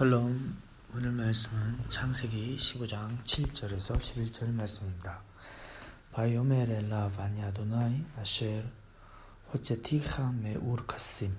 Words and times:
샬롬 0.00 0.56
오늘 0.94 1.12
말씀은 1.12 1.90
창세기 1.90 2.56
15장 2.56 3.22
7절에서 3.22 3.98
11절 3.98 4.50
말씀입니다. 4.50 5.20
ויאמר 6.12 6.88
אליו 6.88 7.19
אני 7.19 7.42
אדני 7.42 8.02
אשר 8.18 8.64
הוצאתיך 9.52 10.32
מאור 10.40 10.86
כשדים 10.86 11.36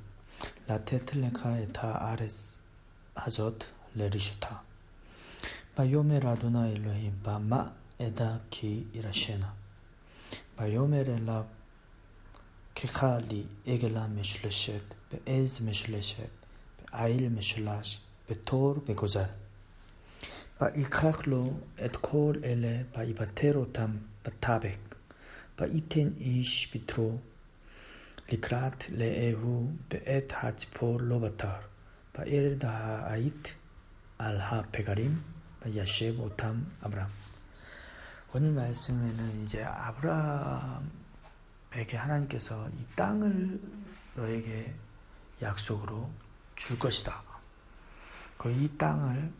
לתת 0.67 1.12
לך 1.12 1.57
את 1.57 2.05
הארץ 2.09 2.61
הזאת 3.15 3.57
לרשתה 3.95 4.61
ויאמר 5.73 6.19
אדני 6.19 6.73
אלהים 6.73 7.23
במה 7.23 7.73
אדע 7.99 8.41
כי 8.51 8.87
אירשנה 8.93 9.55
ויאמר 10.55 11.21
אליו 11.25 11.47
קחה 12.75 13.20
לי 13.20 13.49
עגלה 13.65 14.09
משלשת 14.09 14.83
베에즈 15.09 15.63
메슐레셋 15.63 16.29
베아일 16.91 17.31
메슐라시 17.31 18.10
בתור 18.30 18.74
וגוזל. 18.86 19.30
ויקח 20.60 21.26
לו 21.26 21.54
את 21.84 21.96
כל 21.96 22.32
אלה 22.44 22.82
ויבטר 22.96 23.52
אותם 23.56 23.90
בטבק. 24.24 24.94
וייתן 25.58 26.08
איש 26.16 26.70
ביתרו 26.72 27.18
לקראת 28.32 28.90
לאהו 28.90 29.70
בעת 29.90 30.32
הציפור 30.36 31.00
לא 31.00 31.18
בטר. 31.18 31.58
וירד 32.18 32.64
העית 32.64 33.54
על 34.18 34.40
הפגרים 34.40 35.22
וישב 35.66 36.20
אותם 36.20 36.60
אברהם. 36.86 37.26
오늘 38.36 38.50
말씀에는 38.50 39.42
이제 39.42 39.64
아브라함에게 39.64 40.82
하나님께서 41.96 42.68
이 42.68 42.84
땅을 42.94 43.58
너에게 44.14 44.74
약속으로 45.40 46.10
줄 46.54 46.78
것이다. 46.78 47.22
이 48.49 48.67
땅을 48.77 49.31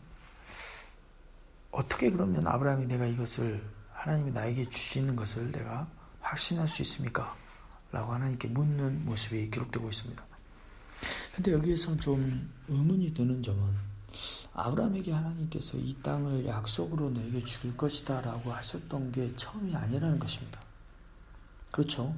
어떻게 1.70 2.10
그러면 2.10 2.46
아브라함이 2.46 2.86
내가 2.86 3.06
이것을 3.06 3.62
하나님이 3.92 4.32
나에게 4.32 4.68
주시는 4.68 5.16
것을 5.16 5.50
내가 5.50 5.88
확신할 6.20 6.68
수 6.68 6.82
있습니까? 6.82 7.36
라고 7.90 8.12
하나님께 8.12 8.48
묻는 8.48 9.04
모습이 9.04 9.50
기록되고 9.50 9.88
있습니다. 9.88 10.24
근데 11.34 11.52
여기에서 11.52 11.96
좀 11.96 12.50
의문이 12.68 13.12
드는 13.14 13.42
점은 13.42 13.74
아브라함에게 14.54 15.12
하나님께서 15.12 15.78
이 15.78 15.96
땅을 16.02 16.46
약속으로 16.46 17.10
내게 17.10 17.42
줄 17.42 17.76
것이다 17.76 18.20
라고 18.20 18.52
하셨던 18.52 19.12
게 19.12 19.34
처음이 19.36 19.74
아니라는 19.74 20.18
것입니다. 20.18 20.60
그렇죠? 21.70 22.14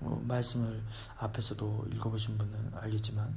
어, 0.00 0.22
말씀을 0.26 0.82
앞에서도 1.18 1.88
읽어보신 1.92 2.38
분은 2.38 2.72
알겠지만 2.74 3.34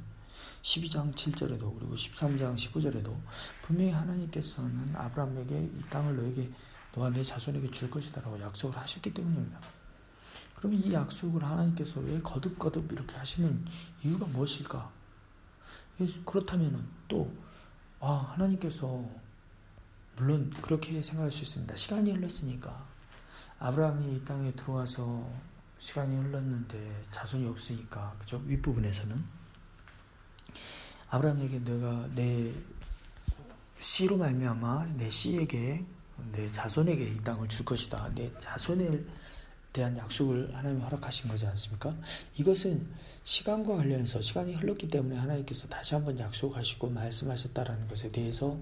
12장 0.62 1.14
7절에도 1.14 1.78
그리고 1.78 1.94
13장 1.94 2.56
15절에도 2.56 3.14
분명히 3.62 3.90
하나님께서는 3.90 4.94
아브라함에게 4.96 5.58
이 5.58 5.82
땅을 5.90 6.16
너에게 6.16 6.50
너와 6.94 7.10
내 7.10 7.22
자손에게 7.22 7.70
줄 7.70 7.90
것이다라고 7.90 8.40
약속을 8.40 8.76
하셨기 8.76 9.12
때문입니다. 9.12 9.60
그러면 10.54 10.82
이 10.82 10.92
약속을 10.92 11.42
하나님께서 11.42 12.00
왜 12.00 12.18
거듭거듭 12.20 12.90
이렇게 12.92 13.16
하시는 13.16 13.64
이유가 14.02 14.26
무엇일까? 14.26 14.90
그렇다면 16.24 16.88
또 17.08 17.30
아, 18.00 18.32
하나님께서 18.34 19.04
물론 20.16 20.50
그렇게 20.62 21.02
생각할 21.02 21.30
수 21.32 21.42
있습니다. 21.42 21.74
시간이 21.76 22.12
흘렀으니까 22.12 22.86
아브라함이 23.58 24.16
이 24.16 24.24
땅에 24.24 24.52
들어와서 24.52 25.28
시간이 25.78 26.16
흘렀는데 26.16 27.04
자손이 27.10 27.46
없으니까 27.46 28.16
그죠? 28.18 28.42
윗부분에서는 28.46 29.43
아브라함에게 31.10 31.64
내가 31.64 32.08
내 32.14 32.52
씨로 33.78 34.16
말미암아 34.16 34.94
내 34.96 35.10
씨에게 35.10 35.84
내 36.32 36.50
자손에게 36.52 37.04
이 37.04 37.24
땅을 37.24 37.48
줄 37.48 37.64
것이다. 37.64 38.10
내 38.14 38.32
자손에 38.38 39.00
대한 39.72 39.96
약속을 39.96 40.54
하나님이 40.54 40.82
허락하신 40.82 41.28
거지 41.28 41.46
않습니까? 41.46 41.94
이것은 42.36 42.86
시간과 43.24 43.76
관련해서 43.76 44.22
시간이 44.22 44.54
흘렀기 44.54 44.88
때문에 44.88 45.16
하나님께서 45.16 45.66
다시 45.68 45.94
한번 45.94 46.18
약속하시고 46.18 46.90
말씀하셨다라는 46.90 47.88
것에 47.88 48.10
대해서 48.12 48.56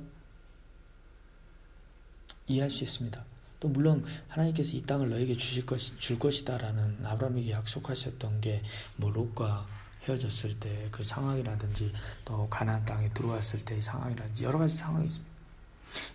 이해할 2.47 2.71
수 2.71 2.85
있습니다. 2.85 3.25
또 3.61 3.69
물론 3.69 4.05
하나님께서 4.29 4.77
이 4.77 4.83
땅을 4.83 5.11
너에게 5.11 5.37
주실 5.37 5.65
것이 5.67 5.97
줄 5.99 6.19
것이다라는 6.19 7.05
아브라함에게 7.07 7.51
약속하셨던 7.53 8.41
게 8.41 8.63
뭐 8.97 9.11
롯과 9.11 9.67
헤어졌을 10.05 10.59
때 10.59 10.73
그 10.93 11.03
상황이라든지 11.03 11.93
또 12.25 12.49
가나안 12.49 12.85
땅에 12.85 13.09
들어왔을 13.13 13.65
때의 13.65 13.81
상황이라든지 13.83 14.45
여러 14.45 14.59
가지 14.59 14.77
상황이 14.77 15.07
있습니다. 15.07 15.33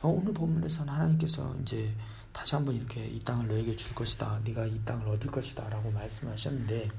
어, 0.01 0.09
오늘 0.09 0.33
본문에서는 0.33 0.91
하나님께서 0.91 1.55
이제 1.61 1.93
다시 2.31 2.55
한번 2.55 2.75
이렇게 2.75 3.05
이 3.05 3.19
땅을 3.19 3.47
너에게 3.47 3.75
줄 3.75 3.93
것이다. 3.95 4.39
네가 4.43 4.65
이 4.67 4.79
땅을 4.85 5.07
얻을 5.07 5.29
것이다. 5.29 5.67
라고 5.69 5.91
말씀하셨는데 5.91 6.89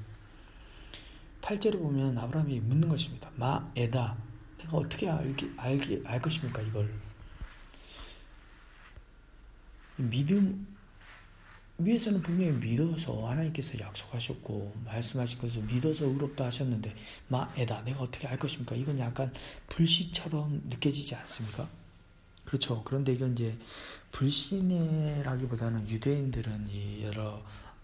8절에 1.41 1.79
보면 1.79 2.17
아브라함이 2.17 2.59
묻는 2.59 2.89
것입니다. 2.89 3.29
마 3.35 3.71
에다 3.75 4.17
내가 4.57 4.77
어떻게 4.77 5.09
알기, 5.09 5.53
알기, 5.57 6.03
알 6.05 6.21
것입니까 6.21 6.61
이걸 6.61 6.93
믿음 9.95 10.67
위에서는 11.79 12.21
분명히 12.21 12.51
믿어서 12.51 13.27
하나님께서 13.29 13.79
약속하셨고 13.79 14.73
말씀하신 14.85 15.39
것을 15.39 15.63
믿어서 15.63 16.05
의롭다 16.05 16.45
하셨는데 16.45 16.93
마에다 17.29 17.81
내가 17.83 18.01
어떻게 18.01 18.27
알 18.27 18.37
것입니까? 18.37 18.75
이건 18.75 18.99
약간 18.99 19.33
불신처럼 19.69 20.63
느껴지지 20.65 21.15
않습니까? 21.15 21.69
그렇죠. 22.45 22.83
그런데 22.83 23.13
이건 23.13 23.33
이제 23.33 23.57
불신이라기보다는 24.11 25.87
유대인들은 25.87 26.67
이 26.69 27.03
여러 27.05 27.41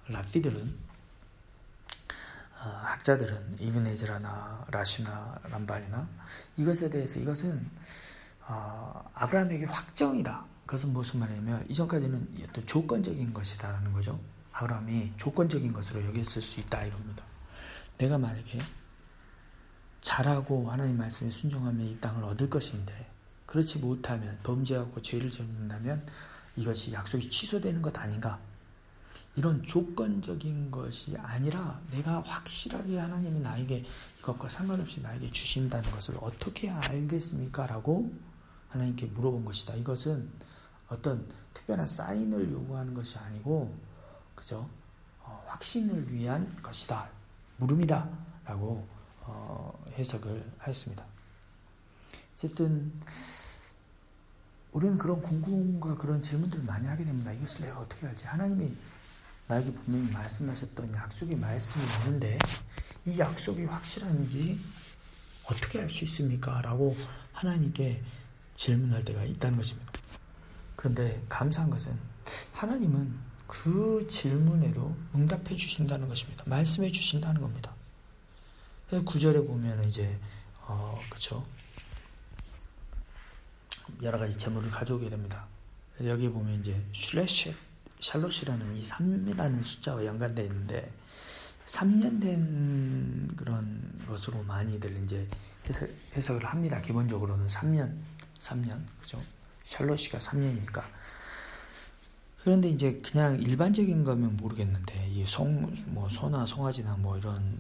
랍비들은 0.08 0.96
어, 2.58 2.68
학자들은 2.68 3.60
이브네즈라나 3.60 4.66
라시나 4.72 5.40
람반이나 5.44 6.10
이것에 6.58 6.90
대해서 6.90 7.20
이것은 7.20 7.70
어, 8.48 9.10
아브라함에게 9.14 9.66
확정이다. 9.66 10.55
그것은 10.66 10.94
무슨 10.94 11.20
말이냐면 11.20 11.66
이전까지는 11.70 12.38
어떤 12.50 12.66
조건적인 12.66 13.34
것이다라는 13.34 13.94
거죠. 13.94 14.20
아브라함이 14.52 15.14
조건적인 15.18 15.74
것으로 15.74 16.04
여겼을 16.06 16.42
수 16.42 16.60
있다 16.60 16.86
이겁니다. 16.86 17.24
내가 17.98 18.18
만약에 18.18 18.60
잘하고 20.02 20.72
하나님 20.72 20.98
말씀에 20.98 21.30
순종하면 21.30 21.86
이 21.86 22.00
땅을 22.00 22.24
얻을 22.24 22.50
것인데 22.50 23.10
그렇지 23.46 23.80
못하면 23.80 24.38
범죄하고 24.44 25.02
죄를 25.02 25.32
짓는다면 25.32 26.06
이것이 26.56 26.94
약속이 26.94 27.30
취소되는 27.30 27.82
것 27.82 27.98
아닌가? 27.98 28.40
이런 29.36 29.62
조건적인 29.64 30.72
것이 30.72 31.16
아니라 31.18 31.80
내가 31.92 32.22
확실하게 32.22 32.98
하나님이 32.98 33.42
나에게 33.42 33.86
이것과 34.20 34.50
상관없이 34.50 35.02
나에게 35.02 35.30
주신다는 35.32 35.90
것을 35.92 36.16
어떻게 36.22 36.70
알겠습니까? 36.70 37.68
라고 37.68 38.14
하나님께 38.70 39.08
물어본 39.08 39.44
것이다. 39.46 39.76
이것은 39.76 40.30
어떤 40.88 41.28
특별한 41.54 41.88
사인을 41.88 42.52
요구하는 42.52 42.94
것이 42.94 43.18
아니고 43.18 43.76
그죠? 44.36 44.70
어, 45.20 45.44
확신을 45.48 46.12
위한 46.12 46.56
것이다. 46.62 47.10
물음이다. 47.58 48.10
라고 48.46 48.88
어, 49.22 49.86
해석을 49.98 50.52
하였습니다. 50.60 51.06
어쨌든 52.34 52.94
우리는 54.72 54.98
그런 54.98 55.22
궁금과 55.22 55.96
그런 55.96 56.22
질문들을 56.22 56.66
많이 56.66 56.86
하게 56.86 57.06
됩니다. 57.06 57.32
이것을 57.32 57.66
내가 57.66 57.80
어떻게 57.80 58.06
알지? 58.06 58.26
하나님이 58.26 58.76
나에게 59.48 59.72
분명히 59.72 60.12
말씀하셨던 60.12 60.94
약속의 60.94 61.38
말씀이 61.38 61.84
있는데 62.00 62.38
이 63.06 63.18
약속이 63.18 63.66
확실한지 63.66 64.60
어떻게 65.46 65.80
알 65.80 65.90
수 65.90 66.04
있습니까? 66.04 66.62
라고 66.62 66.96
하나님께 67.32 68.04
질문할 68.56 69.06
때가 69.06 69.24
있다는 69.24 69.58
것입니다. 69.58 69.85
그런데 70.86 71.20
감사한 71.30 71.72
것은 71.72 71.98
하나님은 72.54 73.12
그 73.48 74.06
질문에도 74.08 74.96
응답해 75.16 75.56
주신다는 75.56 76.08
것입니다. 76.08 76.44
말씀해 76.46 76.92
주신다는 76.92 77.42
겁니다. 77.42 77.74
구절에 79.04 79.42
보면 79.42 79.84
이제 79.86 80.20
어 80.62 81.00
그쵸 81.10 81.44
여러 84.04 84.20
가지 84.20 84.38
재물을 84.38 84.70
가져오게 84.70 85.10
됩니다. 85.10 85.48
여기 86.04 86.30
보면 86.30 86.60
이제 86.60 86.80
슐레시 86.94 87.56
샬롯이라는 88.00 88.78
이 88.78 88.84
3이라는 88.84 89.64
숫자와 89.64 90.06
연관되어 90.06 90.46
있는데 90.46 90.94
3년 91.66 92.22
된 92.22 93.28
그런 93.36 94.06
것으로 94.08 94.44
많이들 94.44 95.04
이제 95.04 95.28
해석, 95.68 95.90
해석을 96.16 96.46
합니다. 96.46 96.80
기본적으로는 96.80 97.48
3년, 97.48 97.92
3년, 98.38 98.84
그죠? 99.02 99.20
샬롯이가 99.66 100.20
3년이니까. 100.20 100.84
그런데 102.44 102.70
이제 102.70 102.94
그냥 103.04 103.42
일반적인 103.42 104.04
거면 104.04 104.38
모르겠는데 104.38 105.10
이 105.10 105.26
송, 105.26 105.74
뭐 105.88 106.08
소나 106.08 106.46
송아지나 106.46 106.96
뭐 106.98 107.18
이런 107.18 107.58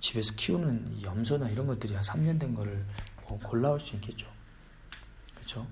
집에서 0.00 0.34
키우는 0.36 1.02
염소나 1.02 1.48
이런 1.48 1.66
것들이 1.66 1.94
한 1.94 2.02
3년 2.02 2.38
된 2.38 2.54
거를 2.54 2.84
뭐 3.26 3.38
골라올 3.38 3.80
수 3.80 3.96
있겠죠. 3.96 4.30
그렇죠? 5.34 5.66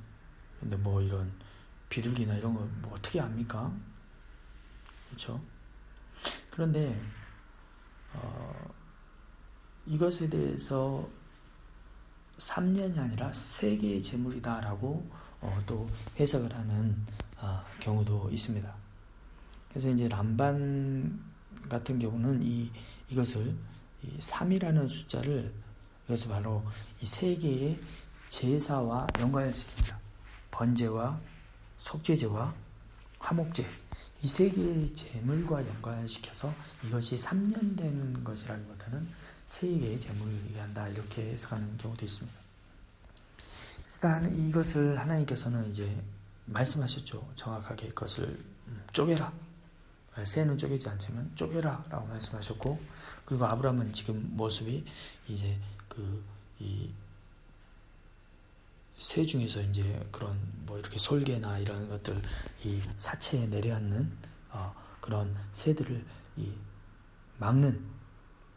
근데 0.61 0.77
뭐 0.77 1.03
이런 1.03 1.31
비둘기나 1.91 2.35
이런 2.37 2.55
거 2.55 2.61
뭐 2.81 2.95
어떻게 2.95 3.21
압니까? 3.21 3.71
그렇죠? 5.09 5.41
그런데 6.51 6.99
어, 8.15 8.75
이것에 9.85 10.31
대해서 10.31 11.07
3년이 12.39 12.99
아니라 12.99 13.31
세계의 13.33 14.03
재물이다라고 14.03 15.26
어, 15.41 15.63
또 15.67 15.87
해석을 16.19 16.55
하는 16.55 16.97
어, 17.39 17.63
경우도 17.81 18.31
있습니다. 18.31 18.75
그래서 19.69 19.91
이제 19.91 20.09
람반 20.09 21.21
같은 21.69 21.99
경우는 21.99 22.43
이 22.43 22.71
이것을 23.11 23.55
이 24.03 24.19
3이라는 24.19 24.89
숫자를 24.89 25.53
이것을 26.07 26.31
바로 26.31 26.65
이 27.01 27.07
세계의 27.07 27.81
제사와 28.29 29.07
연관을 29.19 29.51
시킵니다. 29.51 29.97
번제와 30.51 31.21
속죄제와 31.77 32.55
화목제 33.19 33.67
이 34.23 34.29
세 34.29 34.49
개의 34.49 34.93
재물과 34.93 35.67
연관을 35.67 36.09
시켜서 36.09 36.53
이것이 36.83 37.17
3년 37.17 37.77
된 37.77 38.25
것이라기보다는 38.25 39.07
세 39.45 39.69
개의 39.69 40.01
재물을 40.01 40.35
얘기한다 40.47 40.89
이렇게 40.89 41.33
해석하는 41.33 41.77
경우도 41.79 42.05
있습니다. 42.05 42.46
일단 43.87 44.49
이것을 44.49 44.99
하나님께서는 44.99 45.69
이제 45.69 46.03
말씀하셨죠. 46.47 47.33
정확하게 47.37 47.89
그것을 47.89 48.43
쪼개라. 48.93 49.33
새는 50.25 50.57
쪼개지 50.57 50.89
않지만 50.89 51.31
쪼개라 51.37 51.85
라고 51.91 52.07
말씀하셨고 52.07 52.81
그리고 53.27 53.45
아브라함은 53.45 53.93
지금 53.93 54.29
모습이 54.37 54.85
이제 55.29 55.59
그 55.89 56.25
이 56.61 56.91
새 58.99 59.27
중에서 59.27 59.61
이제 59.61 60.09
그런 60.11 60.39
뭐 60.65 60.79
이렇게 60.79 60.99
솔개나 60.99 61.59
이런 61.59 61.87
것들 61.89 62.19
이 62.65 62.81
사체에 62.97 63.47
내려앉는 63.47 64.11
어 64.51 64.75
그런 65.03 65.37
새들을 65.53 66.03
이 66.39 66.53
막는 67.39 67.85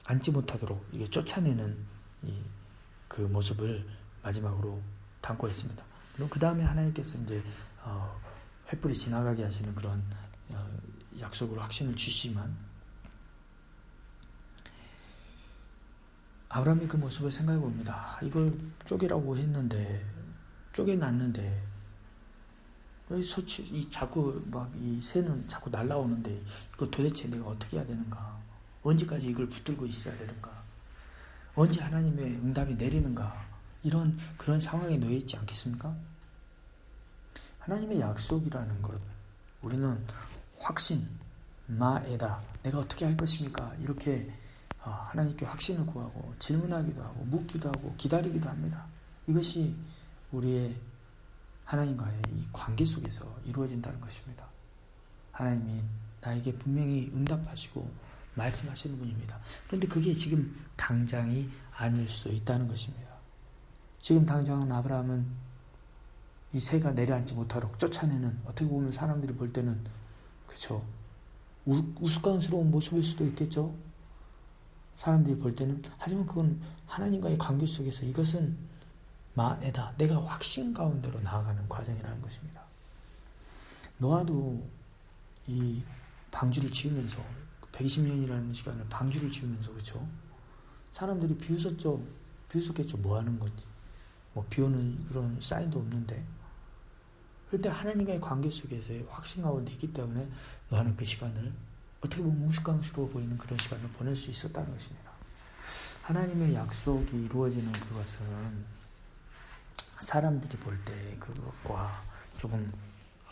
앉지 0.06 0.32
못하도록 0.32 0.88
이게 0.94 1.06
쫓아내는 1.10 1.78
이 2.24 2.42
그 3.10 3.22
모습을 3.22 3.86
마지막으로 4.22 4.82
담고 5.22 5.48
있습니다. 5.48 5.84
그리고 6.16 6.30
그 6.30 6.40
다음에 6.40 6.64
하나님께서 6.64 7.18
이제 7.20 7.44
어 7.84 8.20
횃불이 8.70 8.96
지나가게 8.96 9.44
하시는 9.44 9.74
그런 9.76 10.04
어 10.50 10.70
약속으로 11.20 11.62
확신을 11.62 11.96
주시지만 11.96 12.56
아브라함이 16.50 16.88
그 16.88 16.98
모습을 16.98 17.32
생각해 17.32 17.60
봅니다. 17.60 18.18
이걸 18.24 18.58
쪼개라고 18.86 19.38
했는데 19.38 20.04
쪼개놨는데 20.74 21.64
왜 23.10 23.24
서치 23.24 23.64
이 23.64 23.90
자꾸 23.90 24.42
막 24.52 24.70
이 24.76 25.00
새는 25.02 25.48
자꾸 25.48 25.70
날라오는데 25.70 26.44
이거 26.76 26.90
도대체 26.90 27.28
내가 27.30 27.48
어떻게 27.48 27.78
해야 27.78 27.86
되는가? 27.86 28.40
언제까지 28.84 29.30
이걸 29.30 29.48
붙들고 29.50 29.86
있어야 29.86 30.18
되는가? 30.18 30.50
언제 31.56 31.82
하나님의 31.82 32.26
응답이 32.26 32.76
내리는가? 32.76 33.49
이런 33.84 34.18
그런 34.38 34.60
상황에 34.60 34.98
놓여 34.98 35.12
있지 35.12 35.38
않겠습니까? 35.38 35.96
하나님의 37.60 38.00
약속이라는 38.00 38.82
것 38.82 39.00
우리는 39.62 40.06
확신 40.58 41.08
마에다 41.68 42.42
내가 42.64 42.80
어떻게 42.80 43.06
할 43.06 43.16
것입니까? 43.16 43.76
이렇게 43.82 44.32
어, 44.84 44.90
하나님께 44.90 45.46
확신을 45.46 45.86
구하고 45.86 46.34
질문하기도 46.40 47.04
하고 47.04 47.26
묻기도 47.26 47.70
하고 47.70 47.94
기다리기도 47.98 48.50
합니다. 48.50 48.86
이것이 49.28 49.76
우리의 50.32 50.76
하나님과의 51.66 52.22
이 52.36 52.48
관계 52.52 52.86
속에서 52.86 53.26
이루어진다는 53.46 54.00
것입니다. 54.02 54.48
하나님이 55.32 55.84
나에게 56.22 56.54
분명히 56.54 57.12
응답하시고 57.14 57.90
말씀하시는 58.36 58.98
분입니다. 58.98 59.40
그런데 59.68 59.88
그게 59.88 60.14
지금 60.14 60.66
당장이 60.76 61.50
아닐 61.76 62.08
수도 62.08 62.32
있다는 62.32 62.68
것입니다. 62.68 63.09
지금 64.00 64.26
당장은 64.26 64.72
아브라함은 64.72 65.50
이 66.54 66.60
새가 66.60 66.92
내려앉지 66.92 67.34
못하도록 67.34 67.78
쫓아내는 67.78 68.42
어떻게 68.46 68.68
보면 68.68 68.92
사람들이 68.92 69.34
볼 69.36 69.54
때는 69.54 69.80
그렇죠. 70.48 70.84
우스꽝스러운 71.66 72.72
모습일 72.72 73.04
수도 73.04 73.26
있겠죠. 73.26 73.76
사람들이 74.96 75.38
볼 75.38 75.56
때는 75.56 75.84
하지만 75.98 76.26
그건 76.26 76.60
하나님과의 76.88 77.38
관계 77.38 77.68
속에서 77.68 78.06
이것은 78.06 78.58
마에다 79.36 79.94
내가 79.98 80.26
확신 80.26 80.74
가운데로 80.74 81.20
나아가는 81.22 81.70
과정이라는 81.70 82.22
것입니다. 82.22 82.62
노아도 83.98 84.62
이 85.48 85.82
방주를 86.32 86.72
지으면서 86.72 87.24
120년이라는 87.72 88.54
시간을 88.54 88.88
방주를 88.90 89.30
지으면서 89.30 89.72
그렇죠. 89.72 90.06
사람들이 90.92 91.38
비웃었죠. 91.38 92.02
비웃었겠죠. 92.50 92.98
뭐 92.98 93.18
하는 93.18 93.38
건지. 93.40 93.66
뭐 94.40 94.46
비오는 94.50 95.06
그런 95.10 95.38
사인도 95.42 95.80
없는데. 95.80 96.24
그런데 97.48 97.68
하나님과의 97.68 98.22
관계 98.22 98.50
속에서의 98.50 99.06
확신 99.10 99.44
가운데 99.44 99.70
있기 99.74 99.92
때문에 99.92 100.30
너는 100.70 100.96
그 100.96 101.04
시간을 101.04 101.52
어떻게 102.00 102.24
보면 102.24 102.40
무식강스러워 102.46 103.10
보이는 103.10 103.38
그런 103.38 103.58
시간을 103.60 103.90
보낼 103.90 104.16
수 104.16 104.32
있었다는 104.32 104.72
것입니다. 104.72 105.12
하나님의 106.04 106.54
약속이 106.54 107.26
이루어지는 107.26 107.70
그것은 107.74 108.20
사람들이 110.00 110.58
볼 110.60 110.80
때 110.86 111.18
그것과 111.20 112.02
조금 112.38 112.72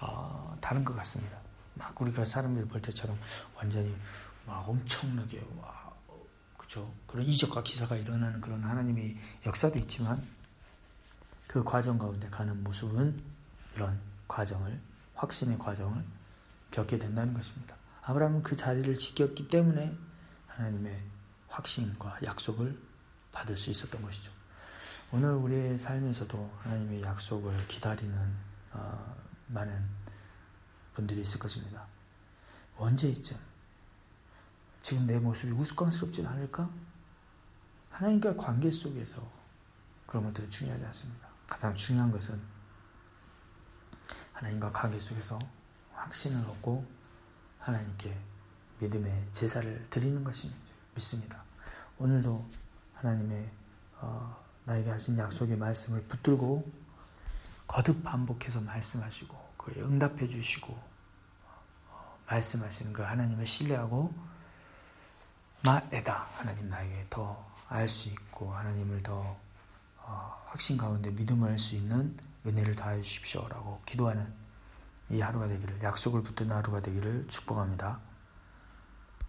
어, 0.02 0.58
다른 0.60 0.84
것 0.84 0.94
같습니다. 0.98 1.38
막 1.76 2.00
우리가 2.02 2.26
사람들이 2.26 2.68
볼 2.68 2.82
때처럼 2.82 3.18
완전히 3.56 3.96
막 4.46 4.68
엄청나게 4.68 5.42
와, 5.62 5.94
그죠? 6.58 6.92
그런 7.06 7.26
이적과 7.26 7.64
기사가 7.64 7.96
일어나는 7.96 8.42
그런 8.42 8.62
하나님의 8.62 9.16
역사도 9.46 9.80
있지만 9.80 10.22
그 11.48 11.64
과정 11.64 11.98
가운데 11.98 12.30
가는 12.30 12.64
모습은 12.64 13.20
이런 13.76 14.00
과정을 14.28 14.80
확신의 15.16 15.58
과정을 15.58 16.04
겪게 16.72 16.98
된다는 16.98 17.34
것입니다. 17.34 17.76
아브라함은 18.04 18.44
그 18.44 18.56
자리를 18.56 18.94
지켰기 18.96 19.48
때문에 19.48 19.98
하나님의 20.48 21.02
확신과 21.48 22.20
약속을 22.24 22.78
받을 23.32 23.56
수 23.56 23.70
있었던 23.72 24.02
것이죠. 24.02 24.32
오늘 25.12 25.34
우리의 25.34 25.80
삶에서도 25.80 26.52
하나님의 26.64 27.02
약속을 27.02 27.68
기다리는 27.68 28.36
어, 28.74 29.16
많은 29.48 29.86
분들이 30.94 31.22
있을 31.22 31.40
것입니다. 31.40 31.86
언제쯤 32.78 33.38
지금 34.82 35.06
내 35.06 35.18
모습이 35.20 35.52
우스꽝스럽지 35.52 36.26
않을까? 36.26 36.70
하나님과 37.90 38.36
관계 38.36 38.70
속에서 38.70 39.22
그런 40.06 40.26
것들이 40.26 40.50
중요하지 40.50 40.86
않습니다. 40.86 41.27
가장 41.48 41.74
중요한 41.74 42.12
것은 42.12 42.40
하나님과 44.34 44.72
관계 44.72 45.00
속에서 45.00 45.40
확신을 45.94 46.40
얻고 46.50 46.86
하나님께 47.60 48.16
믿음의 48.80 49.30
제사를 49.32 49.88
드리는 49.90 50.24
것이 50.24 50.54
믿습니다. 50.94 51.44
오늘도 51.98 52.48
하나님의 52.96 53.50
어, 54.00 54.46
나에게 54.66 54.92
하신 54.92 55.18
약속의 55.18 55.58
말씀을 55.58 56.04
붙들고 56.04 56.72
거듭 57.66 58.04
반복해서 58.04 58.62
말씀하시고 58.62 59.36
그에 59.58 59.82
응답해 59.82 60.28
주시고 60.28 60.78
어, 61.90 62.20
말씀하시는 62.28 62.94
그 62.94 63.02
하나님을 63.02 63.46
신뢰하고 63.46 64.14
마에다 65.64 66.28
하나님 66.36 66.70
나에게 66.70 67.08
더 67.10 67.48
알 67.70 67.88
수 67.88 68.10
있고 68.10 68.54
하나님을 68.54 69.04
더 69.04 69.14
어, 69.14 69.47
확신 70.46 70.78
가운데 70.78 71.12
믿음을 71.12 71.50
할 71.50 71.60
수 71.60 71.76
있는 71.76 72.16
은혜를 72.46 72.76
다해 72.76 73.02
주십시오라고 73.02 73.82
기도하는 73.86 74.34
이 75.10 75.20
하루가 75.20 75.48
되기를 75.48 75.82
약속을 75.82 76.24
붙든 76.24 76.52
하루가 76.52 76.80
되기를 76.80 77.28
축복합니다. 77.28 78.00